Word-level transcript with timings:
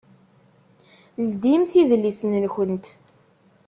Ldimt 1.27 1.71
idlisen-nkent! 1.81 2.85